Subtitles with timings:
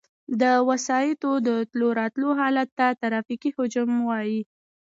[0.41, 4.39] د وسایطو د تلو راتلو حالت ته ترافیکي حجم وایي